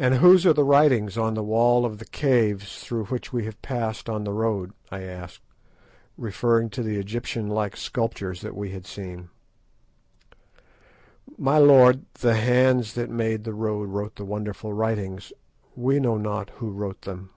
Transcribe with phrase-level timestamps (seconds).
[0.00, 3.62] "And whose are the writings on the wall of the caves through which we have
[3.62, 5.42] passed on the road?" I asked,
[6.16, 9.28] referring to the Egyptian like sculptures that we had seen.
[11.38, 15.32] "My lord, the hands that made the road wrote the wonderful writings.
[15.76, 17.30] We know not who wrote them."